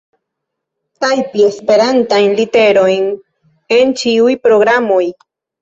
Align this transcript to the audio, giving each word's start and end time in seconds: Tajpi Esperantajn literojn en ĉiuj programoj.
Tajpi 1.03 1.43
Esperantajn 1.49 2.33
literojn 2.41 3.07
en 3.79 3.95
ĉiuj 4.03 4.35
programoj. 4.49 5.03